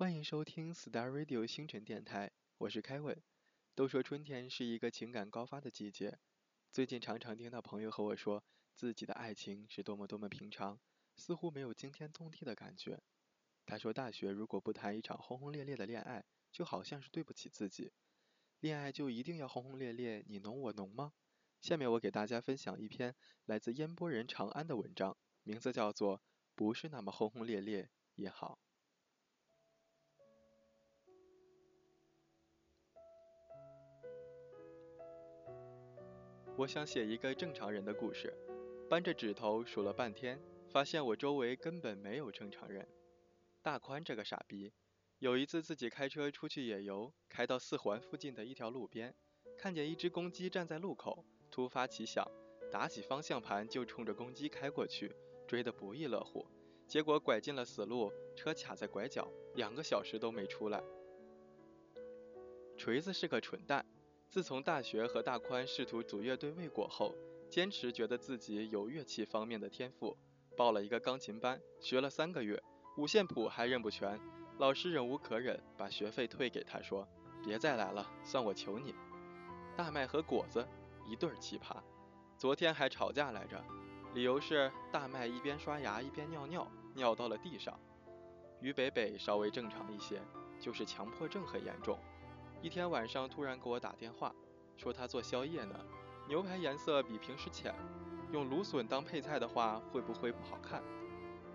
[0.00, 3.22] 欢迎收听 Star Radio 星辰电台，我是凯文。
[3.74, 6.18] 都说春天是一个情感高发的季节，
[6.72, 8.42] 最近常常听到朋友和我说，
[8.74, 10.80] 自己的爱情是多么多么平常，
[11.16, 12.98] 似乎没有惊天动地的感觉。
[13.66, 17.92] 他说，大学如果不谈一场轰轰烈烈的恋爱，就好像是对不起自己。
[18.60, 21.12] 恋爱就一定要轰轰烈烈，你侬我侬吗？
[21.60, 23.14] 下面我给大家分享一篇
[23.44, 26.16] 来自烟波人长安的文章，名字叫做
[26.54, 28.58] 《不是那么轰轰烈烈也好》。
[36.60, 38.30] 我想写一个正常人的故事，
[38.86, 40.38] 扳着指头数了半天，
[40.68, 42.86] 发现我周围根本没有正常人。
[43.62, 44.70] 大宽这个傻逼，
[45.20, 49.14] 有一次自己开车出去野游，开到四环附近的一条路边，
[49.56, 52.30] 看见一只公鸡站在路口，突发奇想，
[52.70, 55.10] 打起方向盘就冲着公鸡开过去，
[55.46, 56.46] 追得不亦乐乎。
[56.86, 60.84] 结果拐进了死路，车卡在拐角，两个小时都没出来。
[62.76, 63.86] 锤子是个蠢蛋。
[64.30, 67.12] 自从大学和大宽试图组乐队未果后，
[67.50, 70.16] 坚持觉得自己有乐器方面的天赋，
[70.56, 72.62] 报了一个钢琴班，学了三个月，
[72.96, 74.20] 五线谱还认不全。
[74.58, 77.08] 老师忍无可忍，把学费退给他，说
[77.42, 78.94] ：“别再来了，算我求你。”
[79.76, 80.64] 大麦和果子
[81.08, 81.82] 一对奇葩，
[82.38, 83.60] 昨天还吵架来着，
[84.14, 87.76] 理由是大麦一边刷牙一边尿尿，尿到了地上。
[88.60, 90.22] 于北北稍微正常一些，
[90.60, 91.98] 就是强迫症很严重。
[92.62, 94.34] 一天晚上突然给我打电话，
[94.76, 95.74] 说他做宵夜呢，
[96.28, 97.74] 牛排颜色比平时浅，
[98.32, 100.82] 用芦笋当配菜的话会不会不好看？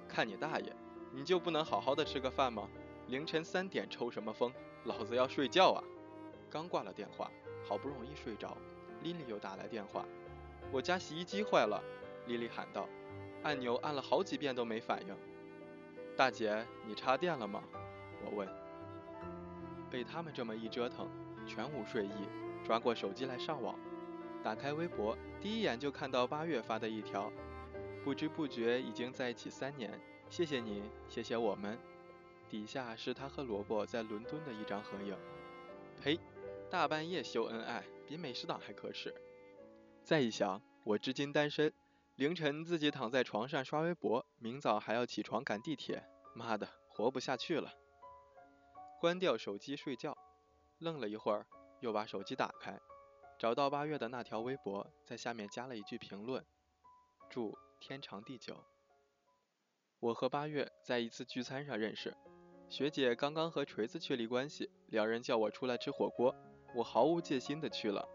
[0.08, 0.75] 看你大爷，
[1.12, 2.67] 你就不能好好的吃个饭吗？
[3.08, 4.52] 凌晨三点抽什么风？
[4.86, 5.84] 老子要睡觉啊！
[6.50, 7.30] 刚挂了电话，
[7.67, 8.58] 好不容易睡着，
[9.03, 10.03] 丽丽又打来电话，
[10.72, 11.84] 我家洗衣机坏了，
[12.25, 12.90] 丽丽喊道，
[13.44, 15.16] 按钮按了好几遍都没反应。
[16.17, 17.64] 大姐，你插电了吗？
[18.25, 18.64] 我问。
[19.95, 21.07] 被他们这么一折腾，
[21.47, 22.27] 全无睡意，
[22.65, 23.79] 抓过手机来上网，
[24.43, 27.31] 打开微博，第一眼就看到八月发的一条，
[28.03, 29.97] 不知不觉已经在一起三年，
[30.29, 31.79] 谢谢你，谢谢我们。
[32.50, 35.16] 底下是他和萝卜在伦敦的一张合影。
[36.01, 36.19] 呸，
[36.69, 39.16] 大半夜秀恩爱，比美食党还可耻。
[40.03, 41.72] 再一想，我至今单身，
[42.17, 46.03] 凌晨自己躺在床上刷微博，明早还要起床赶地铁，
[46.34, 47.72] 妈的，活不下去了。
[49.05, 50.17] 关掉手机睡觉，
[50.79, 51.45] 愣了一会儿，
[51.79, 52.81] 又把手机打开，
[53.38, 56.43] 找到八月的那条微博，在下面加了一句评论
[57.29, 58.63] ：“祝天长地久。”
[60.01, 62.17] 我和八月在一次聚餐上认识，
[62.67, 66.35] 学姐刚刚和锤子确立关系，两人叫我出来吃火锅，
[66.73, 68.09] 我毫无戒心的去了，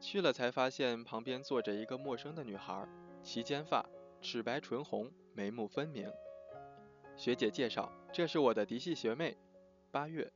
[0.00, 2.84] 去了才发现旁边坐着一个陌生的女孩，
[3.22, 3.88] 齐肩发，
[4.20, 6.12] 齿白唇红，眉目分明。
[7.16, 9.38] 学姐介绍，这是我的嫡系学妹。
[9.92, 10.32] 八月，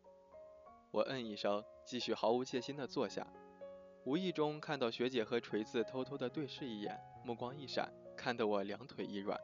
[0.90, 3.26] 我嗯一声，继续毫无戒心的坐下。
[4.04, 6.94] 无意中看到学姐和锤子偷偷的对视一眼，
[7.24, 9.40] 目光一闪，看得我两腿一软。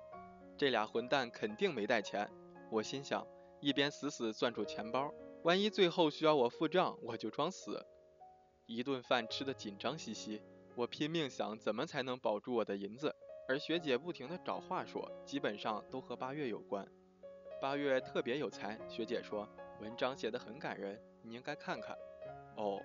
[0.59, 2.31] 这俩混蛋肯定没带钱，
[2.71, 3.27] 我心想，
[3.59, 5.11] 一边死死攥住钱包，
[5.45, 7.83] 万一最后需要我付账，我就装死。
[8.67, 10.43] 一顿饭吃的紧张兮兮，
[10.77, 13.17] 我拼命想怎么才能保住我的银子，
[13.49, 16.87] 而学姐不停的找话说，基本上都和八月有关。
[17.63, 19.49] 八月特别有才，学姐说。
[19.83, 21.99] 文章写得很感人，你应该看看。
[22.57, 22.81] 哦，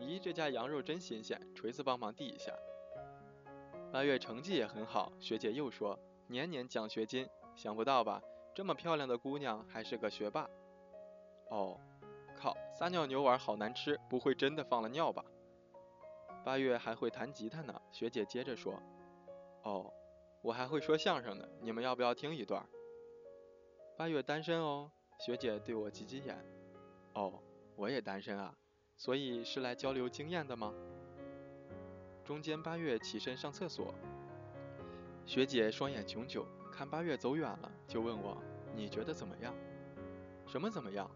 [0.00, 2.52] 咦，这家羊肉真新鲜，锤子帮忙递一下。
[3.92, 8.20] 八月成绩也很好，学姐又说年年奖学金，想不到吧？
[8.56, 10.50] 这么漂亮的姑娘还是个学霸。
[11.48, 11.78] 哦，
[12.34, 15.24] 靠，撒尿牛丸好难吃，不会真的放了尿吧？
[16.44, 18.82] 八月还会弹吉他呢，学姐接着说。
[19.62, 19.92] 哦，
[20.42, 22.66] 我还会说相声呢，你们要不要听一段？
[23.96, 24.90] 八月单身哦。
[25.18, 26.36] 学姐对我挤挤眼，
[27.14, 27.32] 哦，
[27.74, 28.54] 我也单身啊，
[28.96, 30.72] 所以是来交流经验的吗？
[32.22, 33.94] 中间八月起身上厕所，
[35.24, 38.36] 学姐双眼炯炯，看八月走远了，就问我，
[38.74, 39.54] 你觉得怎么样？
[40.46, 41.10] 什么怎么样？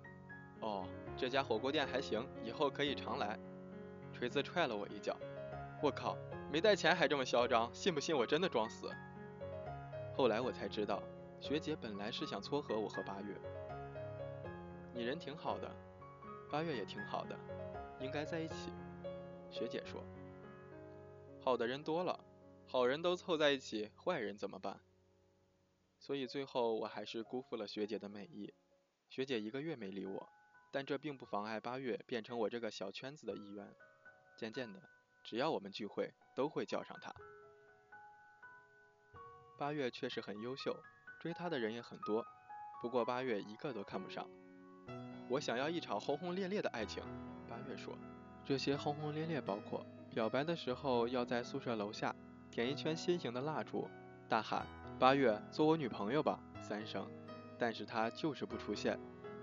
[0.60, 0.86] 哦，
[1.16, 3.38] 这家火锅店还行，以后可以常来。
[4.12, 5.16] 锤子踹了我一脚，
[5.82, 6.16] 我靠，
[6.50, 8.90] 没带钱还这么嚣张，信不信我真的装死？
[10.16, 11.02] 后来我才知道，
[11.38, 13.34] 学姐本来是想撮合我和八月。
[14.92, 15.70] 你人挺好的，
[16.50, 17.38] 八月也挺好的，
[18.00, 18.72] 应该在一起。
[19.50, 20.04] 学姐说，
[21.40, 22.18] 好的人多了，
[22.66, 24.80] 好人都凑在一起，坏人怎么办？
[25.98, 28.52] 所以最后我还是辜负了学姐的美意。
[29.08, 30.28] 学姐一个月没理我，
[30.70, 33.74] 但这并不妨碍八月变成我这个小圈子的一员。
[34.36, 34.80] 渐渐的，
[35.22, 37.14] 只要我们聚会，都会叫上她。
[39.58, 40.76] 八月确实很优秀，
[41.20, 42.24] 追她的人也很多，
[42.80, 44.28] 不过八月一个都看不上。
[45.30, 47.00] 我想要一场轰轰烈烈的爱情。
[47.48, 47.96] 八月说，
[48.44, 52.12] 这些轰轰烈烈包括表白的时候要在宿舍楼下
[52.50, 53.86] 点一圈心形的蜡烛，
[54.28, 54.66] 大喊
[54.98, 57.08] “八月做我女朋友吧”三声，
[57.56, 58.98] 但是他就是不出现。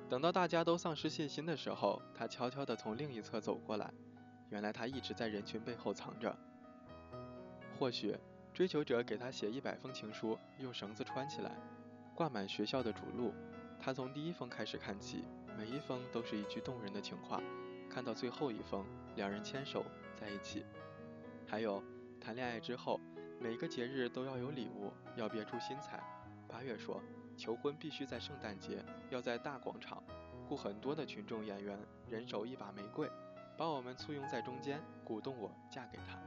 [0.10, 3.90] 等到大家都丧失信心的时候，他悄悄地从另一侧走过来，
[4.50, 6.36] 原来他一直在人群背后藏着。
[7.80, 8.14] 或许
[8.54, 11.56] 追求者给他写一百封情书，用绳子穿起来，
[12.14, 13.34] 挂满学校的主路。
[13.80, 15.24] 他从第一封开始看起，
[15.58, 17.42] 每一封都是一句动人的情话。
[17.90, 19.84] 看到最后一封，两人牵手
[20.16, 20.64] 在一起。
[21.48, 21.84] 还有，
[22.22, 23.00] 谈恋爱之后，
[23.40, 26.00] 每个节日都要有礼物，要别出心裁。
[26.48, 27.02] 八月说，
[27.36, 30.04] 求婚必须在圣诞节，要在大广场，
[30.48, 33.10] 雇很多的群众演员，人手一把玫瑰，
[33.58, 36.20] 把我们簇拥在中间，鼓动我嫁给他。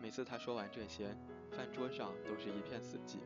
[0.00, 1.16] 每次他说完这些，
[1.52, 3.18] 饭桌上都是一片死寂。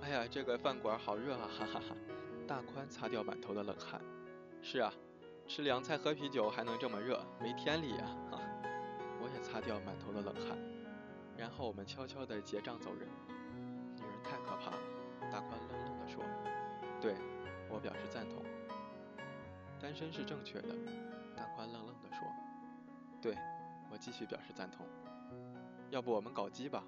[0.00, 1.50] 哎呀，这个饭馆好热啊！
[1.58, 1.94] 哈哈哈。
[2.48, 4.00] 大宽擦掉满头的冷汗。
[4.62, 4.90] 是啊，
[5.46, 8.08] 吃凉菜喝啤酒还能这么热，没天理啊！
[8.30, 8.40] 哈。
[9.20, 10.56] 我也擦掉满头的冷汗。
[11.36, 13.06] 然后我们悄悄地结账走人。
[13.96, 14.78] 女人太可怕了。
[15.30, 16.24] 大宽冷冷地说。
[17.02, 17.14] 对，
[17.68, 18.42] 我表示赞同。
[19.78, 20.74] 单身是正确的。
[21.36, 22.26] 大宽愣愣地说。
[23.20, 23.36] 对，
[23.92, 24.86] 我继续表示赞同。
[25.90, 26.82] 要不我们搞基吧？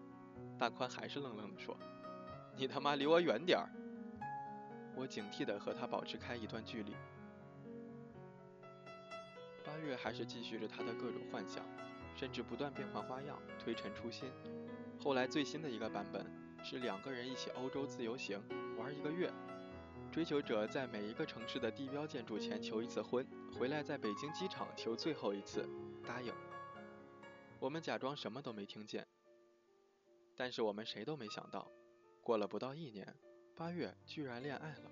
[0.59, 1.77] 大宽还是愣愣地说
[2.57, 3.69] ：“你他妈离我远点儿！”
[4.97, 6.95] 我警惕地和他保持开一段距离。
[9.65, 11.65] 八月还是继续着他的各种幻想，
[12.17, 14.31] 甚至不断变换花样，推陈出新。
[14.99, 16.27] 后来最新的一个版本
[16.63, 18.43] 是两个人一起欧洲自由行，
[18.77, 19.33] 玩一个月。
[20.13, 23.25] 追求者在每一个城市的地标建筑前求一次婚，
[23.57, 25.65] 回来在北京机场求最后一次，
[26.05, 26.35] 答应。
[27.61, 29.07] 我们假装什么都没听见，
[30.35, 31.71] 但是我们谁都没想到，
[32.23, 33.07] 过了不到一年，
[33.61, 34.91] 八月居然恋爱了。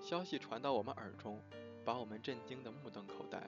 [0.00, 1.38] 消息传到我们耳中，
[1.84, 3.46] 把我们震惊的目瞪口呆。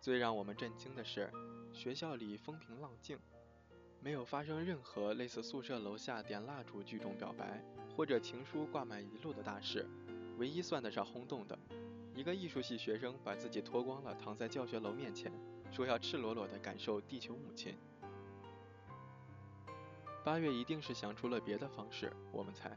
[0.00, 1.30] 最让我们震惊的是，
[1.70, 3.18] 学校里风平浪静，
[4.00, 7.62] 没有发生任何类似宿舍楼下点蜡烛聚众表白，
[7.94, 9.86] 或者情书挂满一路的大事。
[10.38, 11.58] 唯一算得上轰动的，
[12.14, 15.30] 一个艺术系学生把自己脱光了，躺在教学楼面前。
[15.70, 17.76] 说要赤裸裸地感受地球母亲。
[20.24, 22.74] 八月一定是想出了别的方式，我们猜。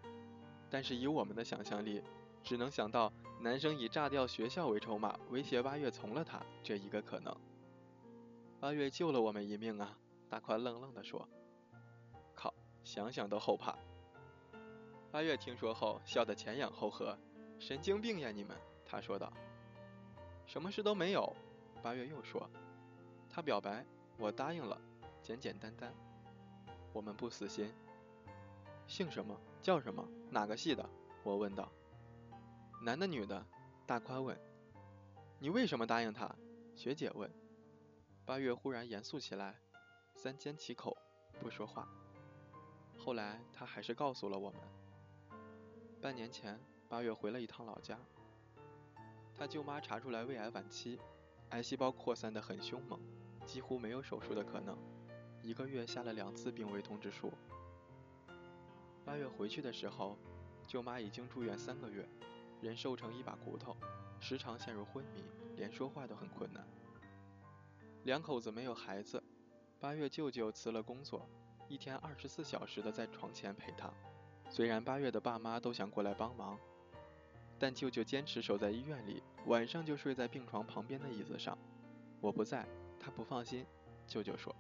[0.76, 2.04] 但是以我们的想象力，
[2.44, 7.34] 只能想到男生以炸掉学校为筹码，威胁八月从了他这一个可能。
[8.60, 9.98] 八月救了我们一命啊！
[10.30, 11.26] 大宽愣愣地说
[12.36, 13.74] ：“靠，想想都后怕。”
[15.14, 17.18] 八月听说后笑得前仰后合
[17.58, 18.54] ：“神经病呀你们！”
[18.86, 19.32] 他说道。
[20.46, 21.34] “什么事都没有。”
[21.82, 22.50] 八月又说。
[23.30, 23.86] 他表白，
[24.18, 24.78] 我答应了，
[25.24, 25.94] 简简单单。
[26.92, 27.74] 我们不死心。
[28.88, 29.40] 姓什么？
[29.62, 30.08] 叫什么？
[30.30, 30.88] 哪个系的？
[31.24, 31.72] 我问道。
[32.84, 33.46] 男的女的？
[33.86, 34.40] 大宽问。
[35.40, 36.34] 你为什么答应他？
[36.76, 37.30] 学姐问。
[38.26, 39.56] 八月忽然严肃起来，
[40.16, 40.96] 三缄其口，
[41.40, 41.88] 不说话。
[42.98, 44.60] 后来他还是告诉了我们。
[46.02, 48.00] 半年前，八月回了一趟老家。
[49.36, 51.00] 他舅妈查出来胃癌晚期，
[51.50, 53.00] 癌细胞扩散的很凶猛。
[53.46, 54.78] 几乎没有手术的可能，
[55.44, 57.32] 一个月下了两次病危通知书。
[59.16, 60.18] 八月回去的时候，
[60.68, 62.06] 舅妈已经住院三个月，
[62.60, 63.74] 人瘦成一把骨头，
[64.20, 65.24] 时常陷入昏迷，
[65.56, 66.68] 连说话都很困难。
[68.04, 69.24] 两口子没有孩子，
[69.80, 71.30] 八月舅舅辞了工作，
[71.70, 73.90] 一天二十四小时的在床前陪她。
[74.50, 76.60] 虽然八月的爸妈都想过来帮忙，
[77.58, 81.58] 但舅舅坚持守在医院里，晚上就睡在病床旁边的椅子上。
[82.20, 82.68] 我不在。
[83.00, 83.66] 他不放心，
[84.08, 84.54] 舅舅说：“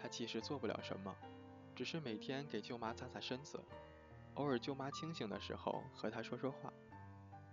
[0.00, 1.14] 他其实做不了什么，
[1.78, 3.56] 只是每天给舅妈擦擦身子，
[4.34, 6.72] 偶尔舅妈清醒的时候和她说说话。”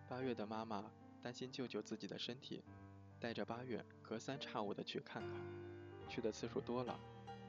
[0.10, 0.84] 八月的妈妈
[1.22, 2.64] 担心舅舅自己的身体，
[3.20, 5.40] 带着八月隔三差五的去看看。
[6.10, 7.00] 去的次数多了，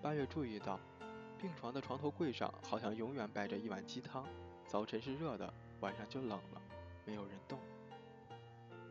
[0.02, 0.78] 八月注意到
[1.38, 4.26] 病床的床头柜上好像永远摆着一碗鸡汤，
[4.66, 6.61] 早晨是热的，晚上就冷了，
[7.06, 7.59] 没有人动。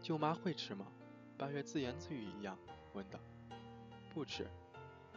[0.02, 0.88] 舅妈会吃吗？
[1.38, 2.58] 八月自言自语一样。
[2.94, 3.20] 问道
[4.12, 4.48] ：“不吃。”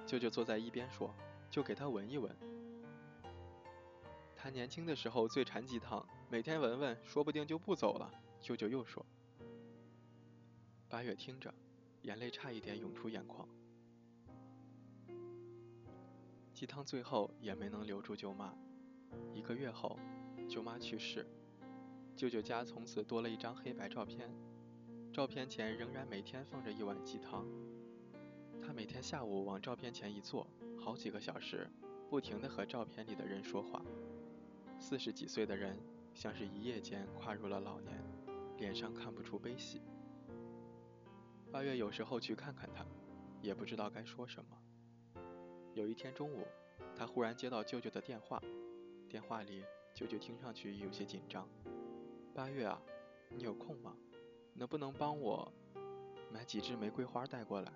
[0.07, 1.15] 舅舅坐在一边说
[1.51, 2.35] ：“就给他闻一闻。
[4.37, 9.05] 他年轻的时候最馋鸡汤，每天闻闻，说不定就不走了。”舅舅又说。
[10.89, 11.53] 八月听着，
[12.03, 13.49] 眼泪差一点涌出眼眶。
[16.55, 18.55] 鸡汤最后也没能留住舅妈。
[19.35, 19.99] 一个月后，
[20.49, 21.27] 舅妈去世，
[22.17, 24.31] 舅舅家从此多了一张黑白照片。
[25.13, 27.45] 照片前仍然每天放着一碗鸡汤。
[28.63, 30.47] 他每天下午往照片前一坐，
[30.89, 31.69] 好几个小时，
[32.09, 33.83] 不停地和照片里的人说话。
[34.81, 35.79] 四十几岁的人，
[36.15, 38.03] 像是一夜间跨入了老年。
[38.57, 39.83] 脸上看不出悲喜。
[41.53, 42.87] 八月有时候去看看他，
[43.43, 44.57] 也不知道该说什么。
[45.75, 46.47] 有一天中午，
[46.97, 48.43] 他忽然接到舅舅的电话，
[49.11, 51.47] 电话里舅舅听上去有些紧张。
[52.35, 52.81] 八月啊，
[53.29, 53.95] 你有空吗？
[54.55, 55.53] 能不能帮我
[56.33, 57.71] 买几支玫瑰花带过来？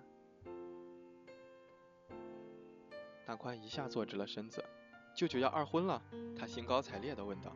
[3.25, 4.63] 大宽一下坐直了身子。
[5.15, 6.01] 舅舅要二婚了，
[6.37, 7.55] 他兴高采烈地问道。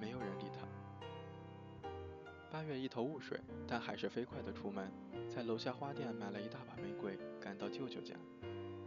[0.00, 1.88] 没有人理他。
[2.50, 4.90] 八月一头雾水，但还是飞快地出门，
[5.28, 8.14] 在楼下花店买了一大把玫瑰，赶到舅舅家。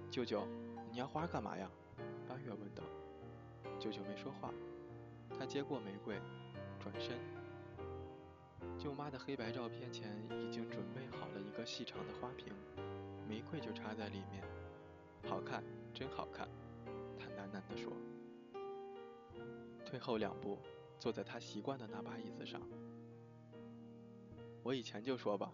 [0.09, 0.47] 舅舅，
[0.91, 1.69] 你要花干嘛呀？
[2.27, 2.83] 八月问道。
[3.79, 4.53] 舅舅没说话，
[5.37, 6.19] 他接过玫瑰，
[6.79, 7.17] 转身。
[8.77, 12.53] 舅妈的黑白照片前已经准备好了一个细长的花瓶，
[13.27, 14.43] 玫瑰就插在里面，
[15.27, 15.63] 好看，
[15.99, 16.47] 真好看。
[17.17, 17.91] 他喃喃地说。
[19.85, 20.57] 退后两步。
[20.97, 22.61] 坐在他习惯的那把椅子上。
[24.63, 25.53] 我以前就说吧，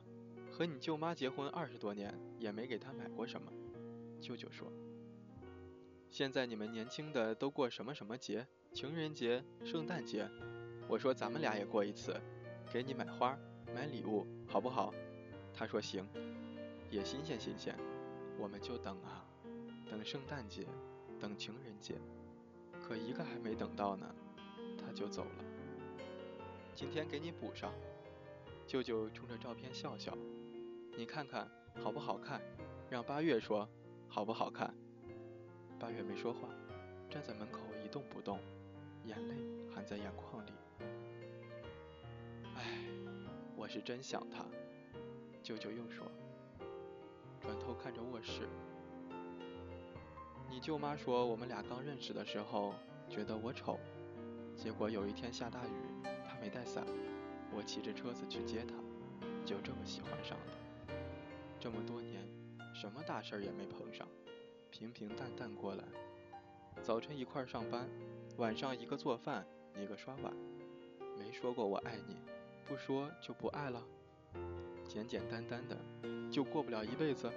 [0.52, 3.54] 和你舅妈结婚二十多年，也没给她买过什么。
[4.20, 4.74] 舅舅说
[6.10, 8.48] ：“现在你们年轻的都过什么什么节？
[8.74, 10.28] 情人节、圣诞节。
[10.88, 12.20] 我说咱们俩也过一次，
[12.74, 13.38] 给你买花、
[13.72, 14.92] 买礼物，好不好？”
[15.54, 16.10] 他说：“行。”
[16.90, 17.78] 也新鲜新鲜。
[18.40, 19.24] 我们就等啊，
[19.90, 20.66] 等圣诞节，
[21.20, 21.96] 等情人节，
[22.82, 24.06] 可一个还没等到呢。
[24.78, 25.46] 他就走了。
[26.74, 27.72] 今天给你补上。
[28.68, 30.18] 舅舅冲着照片笑笑，
[30.98, 31.48] 你看看
[31.82, 32.42] 好不好看？
[32.90, 33.70] 让八月说
[34.08, 34.74] 好不好看？
[35.80, 36.50] 八月没说话，
[37.10, 38.40] 站在门口一动不动，
[39.04, 39.36] 眼泪
[39.72, 40.52] 含在眼眶里。
[42.56, 42.80] 唉，
[43.56, 44.44] 我是真想他。
[45.44, 46.08] 舅舅又说，
[47.40, 48.50] 转头看着卧室。
[50.56, 52.74] 你舅妈说我们俩刚认识的时候
[53.10, 53.78] 觉得我丑。
[54.56, 55.72] 结果有一天下大雨，
[56.26, 56.86] 她没带伞，
[57.54, 58.74] 我骑着车子去接她，
[59.44, 60.96] 就这么喜欢上了。
[61.60, 62.26] 这么多年，
[62.74, 64.08] 什么大事儿也没碰上，
[64.72, 65.84] 平平淡淡过来。
[66.82, 67.90] 早晨一块儿上班，
[68.38, 69.46] 晚上一个做饭，
[69.78, 70.34] 一个刷碗，
[71.20, 72.16] 没说过我爱你，
[72.66, 73.84] 不说就不爱了。
[74.88, 75.78] 简简单单的，
[76.32, 77.30] 就过不了一辈子。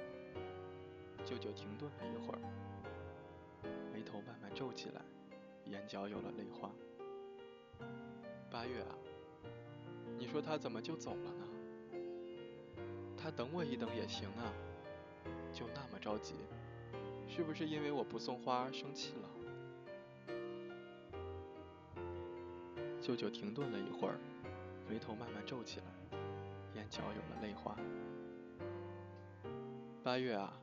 [1.25, 2.39] 舅舅停顿了一会儿，
[4.09, 5.03] 头慢慢皱起来，
[5.67, 6.71] 眼角有了泪花。
[8.51, 8.97] 八月啊，
[10.17, 11.45] 你说他怎么就走了呢？
[13.17, 14.55] 他等我一等也行啊，
[15.53, 16.35] 就那么着急，
[17.29, 19.29] 是不是因为我不送花生气了？
[23.01, 24.19] 舅舅停顿了一会儿，
[24.89, 25.87] 眉头慢慢皱起来，
[26.75, 27.77] 眼角有了泪花。
[30.03, 30.59] 八月啊，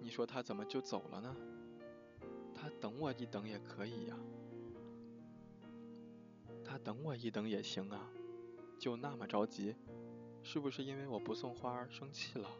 [0.00, 1.34] 你说他怎么就走了呢？
[2.82, 4.16] 等我一等也可以呀。
[6.64, 8.10] 他等我一等也行啊，
[8.76, 9.76] 就那么着急，
[10.42, 12.50] 是不是因为我不送花生气了？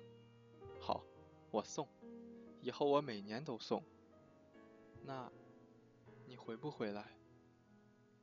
[0.78, 1.04] 好，
[1.50, 1.88] 我送，
[2.60, 3.82] 以后我每年都送。
[5.04, 5.28] 那，
[6.24, 7.04] 你回不回来？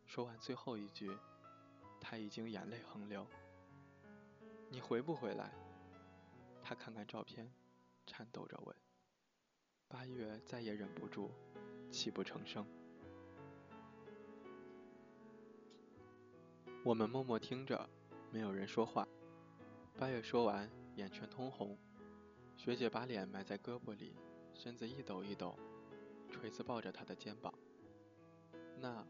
[0.06, 1.12] 说完最后一句，
[2.00, 3.27] 他已经眼泪横流。
[4.70, 5.51] 你回不回来？
[6.63, 7.51] 他看看照片，
[8.08, 8.74] 颤抖着问。
[9.89, 11.32] 八月再也忍不住，
[11.91, 12.65] 泣不成声。
[16.84, 17.89] 我们默默听着，
[18.31, 19.08] 没有人说话。
[19.98, 21.77] 八月说完，眼圈通红。
[22.55, 24.15] 学姐把脸埋在胳膊里，
[24.53, 25.58] 身子一抖一抖，
[26.29, 27.53] 锤子抱着她的肩膀。
[28.77, 29.05] 那，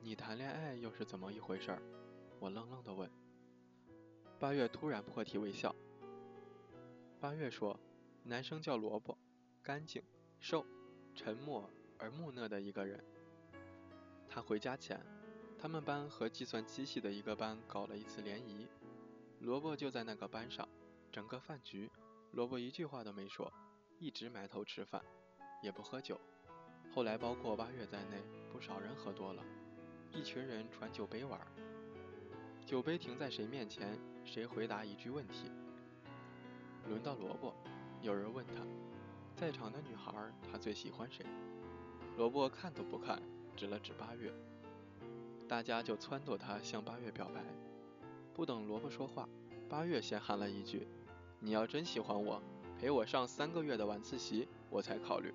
[0.00, 1.78] 你谈恋爱又是怎么一回事？
[2.38, 3.10] 我愣愣地问。
[4.38, 5.74] 八月突然破涕为笑。
[7.18, 7.78] 八月说
[8.24, 9.16] ：“男生叫萝卜，
[9.62, 10.02] 干净、
[10.38, 10.64] 瘦、
[11.14, 11.68] 沉默
[11.98, 13.02] 而木讷的一个人。
[14.28, 15.00] 他回家前。”
[15.58, 18.68] 他们班和计算机系的一个班搞了一次联谊，
[19.40, 20.68] 萝卜就在那个班上。
[21.10, 21.90] 整个饭局，
[22.32, 23.50] 萝卜一句话都没说，
[23.98, 25.02] 一直埋头吃饭，
[25.62, 26.20] 也不喝酒。
[26.94, 28.22] 后来包括八月在内，
[28.52, 29.42] 不少人喝多了，
[30.12, 31.40] 一群人传酒杯玩。
[32.66, 35.50] 酒杯停在谁面前，谁回答一句问题。
[36.86, 37.54] 轮到萝卜，
[38.02, 38.62] 有人问他，
[39.34, 40.12] 在场的女孩
[40.52, 41.24] 他最喜欢谁？
[42.16, 43.20] 萝卜看都不看，
[43.54, 44.32] 指了指八月。
[45.46, 47.44] 大家就撺掇他向八月表白，
[48.32, 49.28] 不等萝卜说话，
[49.68, 50.88] 八月先喊了一句
[51.38, 52.42] ：“你要真喜欢我，
[52.80, 55.34] 陪我上三个月的晚自习，我才考虑。”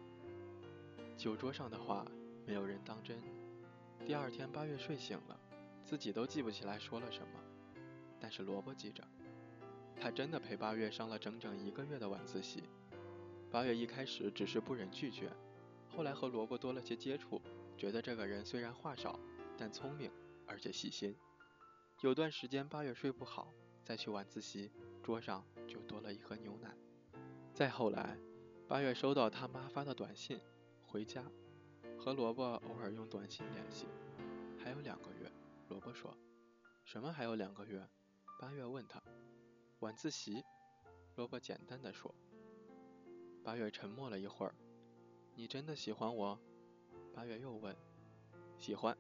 [1.15, 2.03] 酒桌上的话
[2.47, 3.15] 没有人当真。
[4.03, 5.39] 第二天，八月睡醒了，
[5.83, 7.39] 自己都记不起来说了什么，
[8.19, 9.03] 但是萝卜记着，
[9.95, 12.63] 他真的陪八月上了整整一个月的晚自习。
[13.51, 15.31] 八月一开始只是不忍拒绝，
[15.95, 17.41] 后来和萝卜多了些接触，
[17.77, 19.19] 觉得这个人虽然话少。
[19.57, 20.09] 但聪明，
[20.47, 21.15] 而且细心。
[21.99, 24.71] 有段时间八月睡不好，再去晚自习，
[25.03, 26.75] 桌上就多了一盒牛奶。
[27.53, 28.17] 再后来，
[28.67, 30.41] 八月收到他妈发的短信，
[30.81, 31.23] 回家，
[31.99, 33.85] 和萝卜偶尔用短信联系。
[34.57, 35.31] 还有两个月，
[35.69, 36.17] 萝卜说。
[36.83, 37.87] 什么还有两个月？
[38.39, 38.99] 八月问他。
[39.81, 40.43] 晚自习，
[41.15, 42.15] 萝卜简单的说。
[43.43, 44.55] 八月沉默了一会儿。
[45.33, 46.37] 你真的喜欢我？
[47.13, 47.75] 八月又问。
[48.57, 48.95] 喜欢，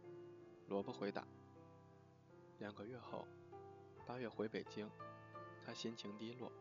[0.67, 1.27] 萝卜回答。
[2.59, 3.27] 两个月后，
[4.07, 4.89] 八月回北京，
[5.63, 6.51] 他心情低落，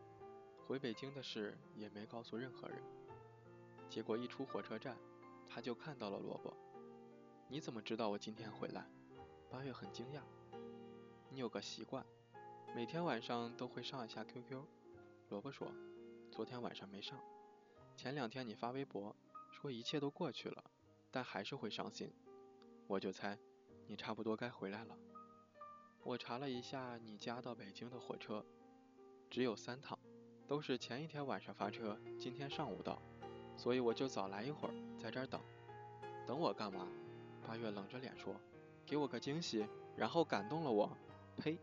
[0.67, 2.83] 回北京的事也没告诉任何人。
[3.89, 4.97] 结果一出火车站，
[5.47, 6.53] 他就看到了萝卜。
[7.47, 8.85] 你怎么知道我今天回来？
[9.49, 10.21] 八月很惊讶。
[11.29, 12.05] 你有个习惯，
[12.75, 14.63] 每天晚上都会上一下 QQ。
[15.29, 15.71] 萝卜说，
[16.29, 17.17] 昨天晚上没上。
[17.95, 19.15] 前两天你发微博
[19.61, 20.63] 说一切都过去了，
[21.11, 22.11] 但还是会伤心。
[22.87, 23.37] 我就猜，
[23.85, 24.97] 你差不多该回来了。
[26.01, 28.43] 我查了一下你家到北京的火车，
[29.29, 29.99] 只有三趟，
[30.47, 32.99] 都是前一天晚上发车，今天上午到，
[33.55, 35.39] 所以我就早来一会儿，在这儿等。
[36.25, 36.87] 等我干嘛？
[37.45, 38.35] 八月冷着脸说
[38.83, 39.63] ：“给我个惊喜，
[39.95, 40.89] 然后感动了我。”
[41.37, 41.59] 呸！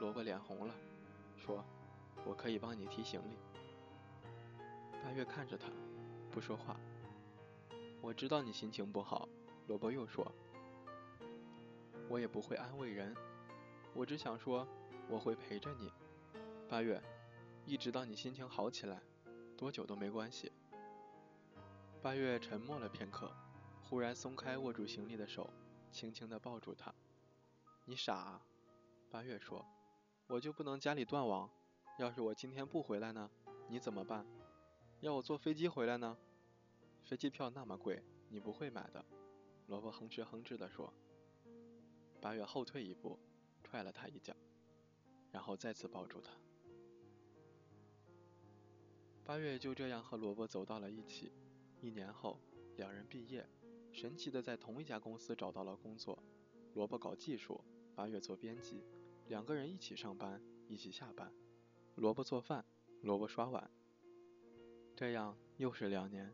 [0.00, 0.74] 萝卜脸红了，
[1.36, 1.64] 说
[2.26, 3.38] ：“我可以帮你提行李。”
[5.00, 5.68] 八月看着他，
[6.30, 6.76] 不说话。
[8.00, 9.28] 我知道你心情不好，
[9.66, 10.30] 萝卜又说
[12.08, 13.14] ：“我也不会安慰人。”
[13.94, 14.66] 我只想说，
[15.08, 15.90] 我会陪着你，
[16.68, 17.02] 八月，
[17.66, 19.02] 一直到你心情好起来，
[19.56, 20.52] 多久都没关系。
[22.00, 23.32] 八月沉默了片刻，
[23.82, 25.50] 忽然松开握住行李的手，
[25.90, 26.94] 轻轻地抱住他。
[27.84, 28.42] 你傻啊？
[29.10, 29.66] 八月说，
[30.28, 31.50] 我就不能家里断网？
[31.98, 33.28] 要是我今天不回来呢？
[33.66, 34.24] 你怎么办？
[35.00, 36.16] 要我坐飞机回来呢？
[37.04, 39.04] 飞机票那么贵，你不会买的。
[39.66, 40.92] 萝卜哼哧哼哧地说。
[42.20, 43.18] 八月后退一步。
[43.70, 44.34] 踹了他一脚，
[45.30, 46.32] 然后再次抱住他。
[49.22, 51.30] 八月就这样和萝卜走到了一起。
[51.82, 52.40] 一年后，
[52.76, 53.46] 两人毕业，
[53.92, 56.18] 神奇的在同一家公司找到了工作。
[56.72, 57.62] 萝卜搞技术，
[57.94, 58.82] 八月做编辑，
[59.26, 61.30] 两个人一起上班，一起下班。
[61.96, 62.64] 萝卜做饭，
[63.02, 63.70] 萝卜刷碗。
[64.98, 66.28] 这样又是两年，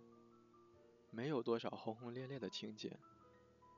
[1.11, 2.99] 没有多少轰轰烈烈的情节。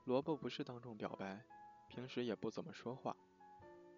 [0.05, 1.45] 萝卜不是当众表白，
[1.89, 3.13] 平时也不怎么说话。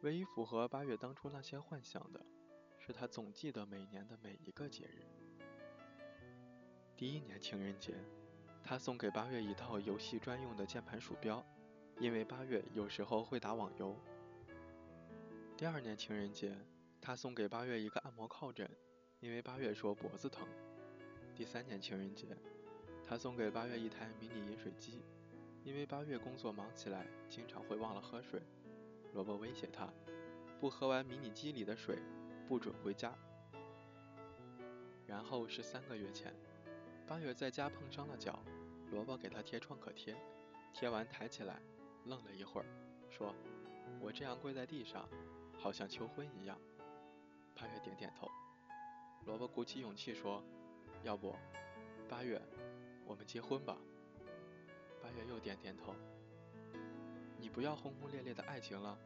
[0.02, 2.26] 唯一符合八月当初那些幻想的，
[2.80, 5.06] 是他总记得每年的每一个节日。
[6.98, 7.94] 第一年情人节，
[8.64, 11.46] 他送给八月一套游戏专用的键盘鼠标，
[12.00, 13.96] 因为八月有时候会打网游。
[15.56, 16.58] 第二年情人节，
[17.00, 18.68] 他送给八月一个按摩靠枕，
[19.20, 20.48] 因为八月说脖子疼。
[21.40, 22.36] 第三年情人节，
[23.08, 25.02] 他送给八月一台迷你饮水机，
[25.64, 28.42] 因为八月工作忙起来，经常会忘了喝水。
[29.14, 29.88] 萝卜威胁他，
[30.60, 32.00] 不喝完迷你机里的水，
[32.46, 33.16] 不准回家。
[35.08, 36.36] 然后是三个月前，
[37.08, 38.38] 八月在家碰伤了脚，
[38.92, 40.18] 萝卜给他贴创可贴，
[40.74, 41.62] 贴完抬起来，
[42.04, 42.68] 愣了一会儿，
[43.10, 43.34] 说
[44.04, 45.08] ：“我这样跪在地上，
[45.58, 46.60] 好像求婚一样。”
[47.56, 48.30] 八月点点头。
[49.26, 50.44] 萝卜鼓起勇气说
[51.04, 51.36] ：“要不，
[52.08, 52.42] 八月，
[53.06, 53.78] 我们结婚吧。”
[55.02, 55.96] 八月又点点头。
[57.38, 58.98] 你不要轰轰烈烈的爱情了。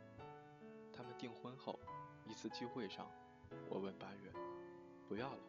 [0.91, 1.79] 他们订婚后，
[2.25, 3.09] 一次聚会上，
[3.69, 4.31] 我问八月，
[5.07, 5.39] 不要了。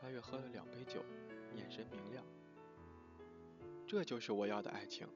[0.00, 1.04] 八月喝了两杯酒，
[1.54, 2.24] 眼神明亮。
[3.86, 5.06] 这就是我要的爱情。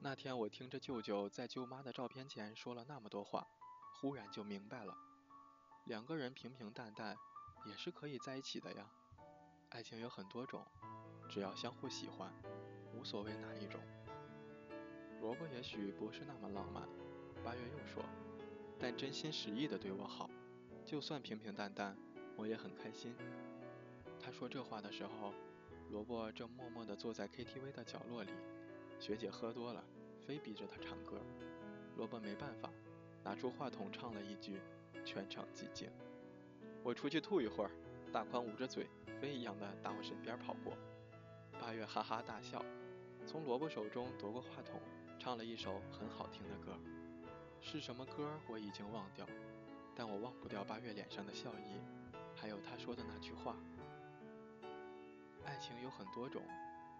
[0.00, 3.46] 那天我听着舅舅在舅妈的照片前说了那么多话，
[4.00, 4.96] 忽然就明白了，
[5.84, 7.16] 两个人平平淡淡，
[7.64, 8.90] 也是可以在一起的呀。
[9.70, 10.66] 爱情有很多种，
[11.28, 12.28] 只要相互喜欢，
[12.92, 13.80] 无所谓哪一种。
[15.20, 16.88] 萝卜也许不是那么浪漫，
[17.44, 18.04] 八月又说，
[18.80, 20.28] 但真心实意的对我好，
[20.84, 21.96] 就算平平淡淡，
[22.36, 23.14] 我也很开心。
[24.18, 25.32] 他说这话的时候，
[25.90, 28.32] 萝卜正默默地坐在 KTV 的角落里，
[28.98, 29.84] 学姐喝多了，
[30.26, 31.20] 非逼着他唱歌，
[31.96, 32.68] 萝卜没办法，
[33.22, 34.60] 拿出话筒唱了一句，
[35.04, 35.88] 全场寂静。
[36.82, 37.70] 我出去吐一会儿，
[38.12, 38.88] 大宽捂着嘴，
[39.20, 40.76] 飞一样的打我身边跑过，
[41.60, 42.64] 八月哈哈大笑，
[43.24, 44.80] 从萝卜手中夺过话筒。
[45.18, 46.72] 唱了一首很好听的歌，
[47.60, 49.26] 是什么歌我已经忘掉，
[49.94, 51.78] 但我忘不掉八月脸上的笑意，
[52.34, 53.54] 还有他说的那句话：
[55.44, 56.40] 爱情有很多种，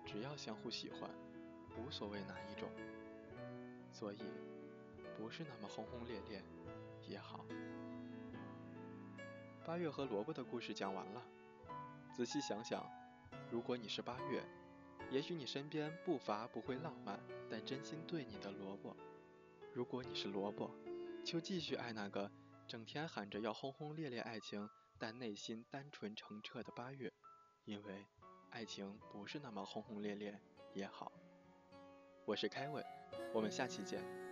[0.04, 1.08] 只要相互喜欢，
[1.78, 2.68] 无所谓哪一种。
[3.90, 4.18] 所以，
[5.16, 6.42] 不是那么轰轰烈烈
[7.08, 7.46] 也好。
[9.70, 11.22] 八月和萝卜的故事讲完了。
[12.12, 12.84] 仔细想想
[13.52, 14.42] 如果你是八月
[15.12, 18.96] 也许你身边不乏不会浪漫但真心对你的萝卜。
[19.72, 20.74] 如果你是萝卜
[21.24, 22.28] 就继续爱那个
[22.66, 27.12] 整天喊着要轰轰烈烈爱情但内心单纯澄澈的八月
[27.64, 28.04] 因为
[28.50, 30.36] 爱情不是那么轰轰烈烈
[30.74, 31.12] 也好。
[32.24, 32.84] 我是凯文
[33.32, 34.29] 我们下期见。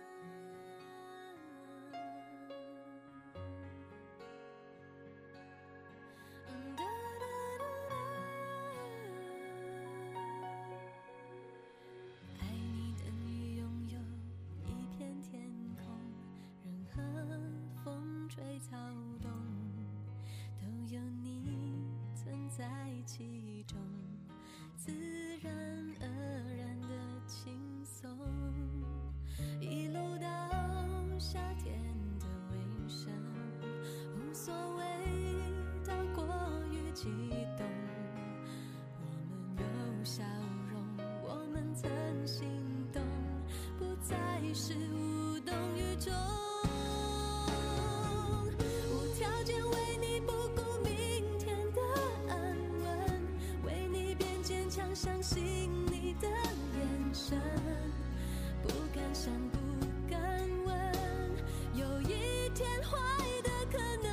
[44.49, 46.11] 于是无动于衷
[48.89, 51.79] 无条件为你不顾明天的
[52.27, 53.21] 安稳
[53.63, 57.39] 为你变坚强相信你的眼神
[58.63, 59.59] 不敢想不
[60.09, 60.19] 敢
[60.65, 60.75] 问
[61.75, 62.97] 有一天坏
[63.43, 64.09] 的可能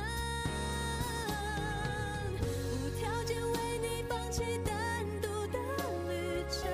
[2.73, 5.57] 无条件为你放弃单独的
[6.07, 6.69] 旅程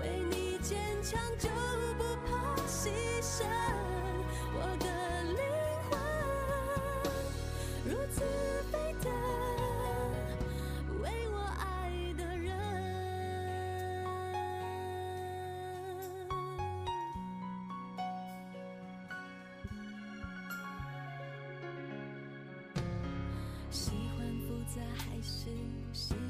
[0.00, 1.48] 为你坚强就
[25.96, 26.25] see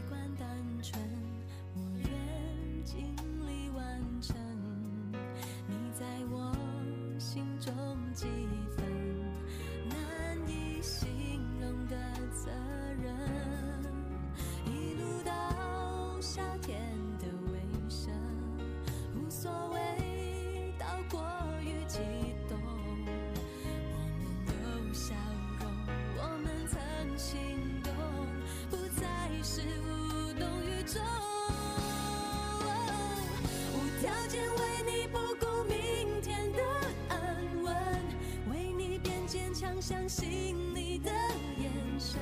[39.80, 41.10] 相信你的
[41.58, 42.18] 眼神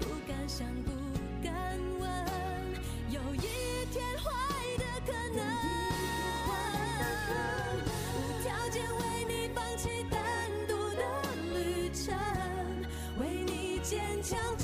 [0.00, 0.90] 不敢想不
[1.42, 1.52] 敢
[2.00, 2.10] 问。
[3.10, 3.40] 有一
[3.92, 4.30] 天坏
[4.78, 5.44] 的可能。
[8.16, 10.20] 无条件为你放弃单
[10.66, 11.02] 独的
[11.52, 12.14] 旅程
[13.18, 14.63] 为你坚强。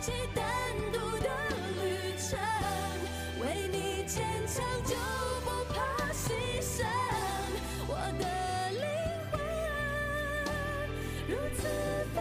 [0.00, 0.44] 起单
[0.92, 1.28] 独的
[1.82, 2.38] 旅程
[3.42, 4.96] 为你坚强就
[5.44, 6.86] 不怕牺牲
[7.86, 8.24] 我的
[8.70, 8.82] 灵
[9.30, 9.38] 魂
[11.28, 11.60] 如此
[12.14, 12.18] 沸